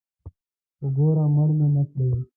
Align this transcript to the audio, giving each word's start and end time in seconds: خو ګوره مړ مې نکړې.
خو 0.77 0.85
ګوره 0.95 1.25
مړ 1.35 1.49
مې 1.57 1.67
نکړې. 1.75 2.09